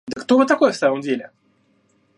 Да 0.07 0.19
кто 0.19 0.39
вы 0.39 0.47
такой, 0.47 0.71
в 0.71 0.75
самом 0.75 1.01
деле? 1.01 1.29